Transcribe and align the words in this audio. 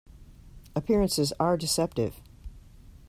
Appearances 0.75 1.31
are 1.39 1.55
deceptive. 1.57 2.23